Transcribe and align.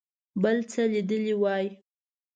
بل 0.41 0.57
څه 0.71 0.81
لیدلي 0.91 1.35
وای. 1.41 1.65